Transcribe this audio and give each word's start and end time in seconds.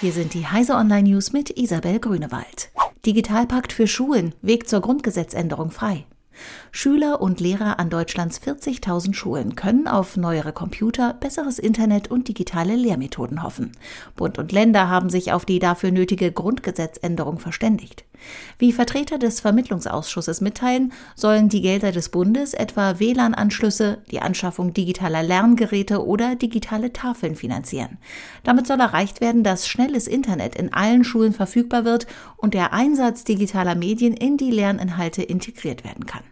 Hier 0.00 0.12
sind 0.12 0.32
die 0.32 0.46
Heise 0.46 0.74
Online 0.74 1.08
News 1.08 1.32
mit 1.32 1.58
Isabel 1.58 1.98
Grünewald. 1.98 2.70
Digitalpakt 3.04 3.72
für 3.72 3.88
Schulen, 3.88 4.32
Weg 4.42 4.68
zur 4.68 4.80
Grundgesetzänderung 4.80 5.72
frei. 5.72 6.04
Schüler 6.70 7.20
und 7.20 7.40
Lehrer 7.40 7.80
an 7.80 7.90
Deutschlands 7.90 8.40
40.000 8.40 9.14
Schulen 9.14 9.56
können 9.56 9.88
auf 9.88 10.16
neuere 10.16 10.52
Computer, 10.52 11.14
besseres 11.14 11.58
Internet 11.58 12.12
und 12.12 12.28
digitale 12.28 12.76
Lehrmethoden 12.76 13.42
hoffen. 13.42 13.72
Bund 14.14 14.38
und 14.38 14.52
Länder 14.52 14.88
haben 14.88 15.10
sich 15.10 15.32
auf 15.32 15.44
die 15.44 15.58
dafür 15.58 15.90
nötige 15.90 16.30
Grundgesetzänderung 16.30 17.40
verständigt. 17.40 18.04
Wie 18.58 18.72
Vertreter 18.72 19.18
des 19.18 19.40
Vermittlungsausschusses 19.40 20.40
mitteilen, 20.40 20.92
sollen 21.14 21.48
die 21.48 21.62
Gelder 21.62 21.92
des 21.92 22.08
Bundes 22.08 22.54
etwa 22.54 22.98
WLAN-Anschlüsse, 22.98 23.98
die 24.10 24.20
Anschaffung 24.20 24.74
digitaler 24.74 25.22
Lerngeräte 25.22 26.04
oder 26.04 26.34
digitale 26.34 26.92
Tafeln 26.92 27.36
finanzieren. 27.36 27.98
Damit 28.44 28.66
soll 28.66 28.80
erreicht 28.80 29.20
werden, 29.20 29.44
dass 29.44 29.68
schnelles 29.68 30.06
Internet 30.06 30.56
in 30.56 30.72
allen 30.72 31.04
Schulen 31.04 31.32
verfügbar 31.32 31.84
wird 31.84 32.06
und 32.36 32.54
der 32.54 32.72
Einsatz 32.72 33.24
digitaler 33.24 33.74
Medien 33.74 34.14
in 34.14 34.36
die 34.36 34.50
Lerninhalte 34.50 35.22
integriert 35.22 35.84
werden 35.84 36.06
kann. 36.06 36.22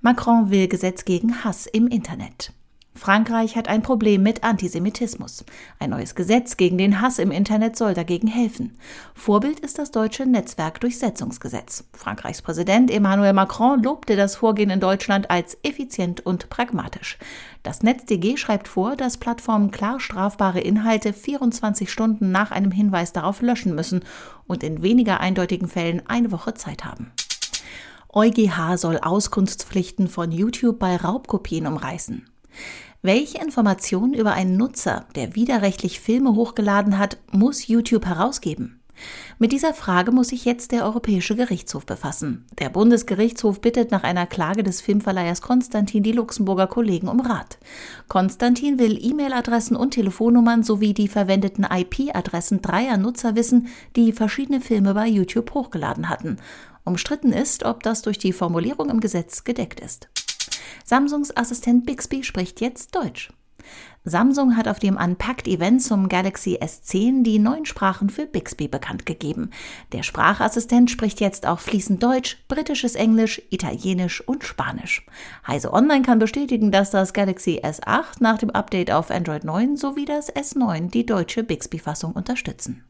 Macron 0.00 0.50
will 0.50 0.68
Gesetz 0.68 1.04
gegen 1.04 1.44
Hass 1.44 1.66
im 1.66 1.86
Internet. 1.86 2.52
Frankreich 2.96 3.56
hat 3.56 3.66
ein 3.68 3.82
Problem 3.82 4.22
mit 4.22 4.44
Antisemitismus. 4.44 5.44
Ein 5.80 5.90
neues 5.90 6.14
Gesetz 6.14 6.56
gegen 6.56 6.78
den 6.78 7.00
Hass 7.00 7.18
im 7.18 7.32
Internet 7.32 7.76
soll 7.76 7.92
dagegen 7.92 8.28
helfen. 8.28 8.78
Vorbild 9.14 9.58
ist 9.60 9.78
das 9.78 9.90
deutsche 9.90 10.26
Netzwerkdurchsetzungsgesetz. 10.26 11.84
Frankreichs 11.92 12.40
Präsident 12.40 12.92
Emmanuel 12.92 13.32
Macron 13.32 13.82
lobte 13.82 14.14
das 14.14 14.36
Vorgehen 14.36 14.70
in 14.70 14.78
Deutschland 14.78 15.28
als 15.28 15.58
effizient 15.64 16.24
und 16.24 16.48
pragmatisch. 16.50 17.18
Das 17.64 17.82
NetzDG 17.82 18.36
schreibt 18.36 18.68
vor, 18.68 18.94
dass 18.94 19.18
Plattformen 19.18 19.72
klar 19.72 19.98
strafbare 19.98 20.60
Inhalte 20.60 21.12
24 21.12 21.90
Stunden 21.90 22.30
nach 22.30 22.52
einem 22.52 22.70
Hinweis 22.70 23.12
darauf 23.12 23.42
löschen 23.42 23.74
müssen 23.74 24.04
und 24.46 24.62
in 24.62 24.82
weniger 24.82 25.18
eindeutigen 25.18 25.66
Fällen 25.66 26.06
eine 26.06 26.30
Woche 26.30 26.54
Zeit 26.54 26.84
haben. 26.84 27.10
EuGH 28.12 28.76
soll 28.76 28.98
Auskunftspflichten 28.98 30.06
von 30.06 30.30
YouTube 30.30 30.78
bei 30.78 30.94
Raubkopien 30.94 31.66
umreißen. 31.66 32.28
Welche 33.02 33.38
Informationen 33.38 34.14
über 34.14 34.32
einen 34.32 34.56
Nutzer, 34.56 35.06
der 35.14 35.34
widerrechtlich 35.34 36.00
Filme 36.00 36.34
hochgeladen 36.34 36.98
hat, 36.98 37.18
muss 37.32 37.68
YouTube 37.68 38.06
herausgeben? 38.06 38.80
Mit 39.38 39.52
dieser 39.52 39.74
Frage 39.74 40.12
muss 40.12 40.28
sich 40.28 40.44
jetzt 40.44 40.72
der 40.72 40.84
Europäische 40.84 41.34
Gerichtshof 41.34 41.84
befassen. 41.84 42.46
Der 42.58 42.68
Bundesgerichtshof 42.68 43.60
bittet 43.60 43.90
nach 43.90 44.04
einer 44.04 44.26
Klage 44.26 44.62
des 44.62 44.80
Filmverleihers 44.80 45.42
Konstantin 45.42 46.02
die 46.02 46.12
Luxemburger 46.12 46.66
Kollegen 46.66 47.08
um 47.08 47.20
Rat. 47.20 47.58
Konstantin 48.08 48.78
will 48.78 48.98
E-Mail-Adressen 49.04 49.76
und 49.76 49.92
Telefonnummern 49.92 50.62
sowie 50.62 50.94
die 50.94 51.08
verwendeten 51.08 51.66
IP-Adressen 51.68 52.62
dreier 52.62 52.96
Nutzer 52.96 53.34
wissen, 53.34 53.68
die 53.96 54.12
verschiedene 54.12 54.60
Filme 54.60 54.94
bei 54.94 55.08
YouTube 55.08 55.52
hochgeladen 55.52 56.08
hatten. 56.08 56.38
Umstritten 56.84 57.32
ist, 57.32 57.64
ob 57.64 57.82
das 57.82 58.02
durch 58.02 58.18
die 58.18 58.32
Formulierung 58.32 58.90
im 58.90 59.00
Gesetz 59.00 59.44
gedeckt 59.44 59.80
ist. 59.80 60.08
Samsungs 60.84 61.34
Assistent 61.36 61.86
Bixby 61.86 62.22
spricht 62.22 62.60
jetzt 62.60 62.94
Deutsch. 62.94 63.30
Samsung 64.06 64.58
hat 64.58 64.68
auf 64.68 64.78
dem 64.78 64.98
Unpacked-Event 64.98 65.82
zum 65.82 66.10
Galaxy 66.10 66.58
S10 66.60 67.22
die 67.22 67.38
neuen 67.38 67.64
Sprachen 67.64 68.10
für 68.10 68.26
Bixby 68.26 68.68
bekannt 68.68 69.06
gegeben. 69.06 69.50
Der 69.92 70.02
Sprachassistent 70.02 70.90
spricht 70.90 71.20
jetzt 71.20 71.46
auch 71.46 71.58
fließend 71.58 72.02
Deutsch, 72.02 72.44
britisches 72.46 72.96
Englisch, 72.96 73.40
Italienisch 73.48 74.20
und 74.20 74.44
Spanisch. 74.44 75.06
Heise 75.46 75.72
Online 75.72 76.02
kann 76.02 76.18
bestätigen, 76.18 76.70
dass 76.70 76.90
das 76.90 77.14
Galaxy 77.14 77.62
S8 77.64 78.16
nach 78.20 78.36
dem 78.36 78.50
Update 78.50 78.90
auf 78.90 79.10
Android 79.10 79.44
9 79.44 79.78
sowie 79.78 80.04
das 80.04 80.30
S9 80.30 80.90
die 80.90 81.06
deutsche 81.06 81.42
Bixby-Fassung 81.42 82.12
unterstützen. 82.12 82.84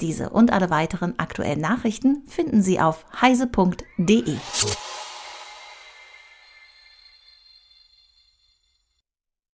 Diese 0.00 0.30
und 0.30 0.52
alle 0.52 0.70
weiteren 0.70 1.16
aktuellen 1.20 1.60
Nachrichten 1.60 2.24
finden 2.26 2.60
Sie 2.60 2.80
auf 2.80 3.04
heise.de. 3.20 4.36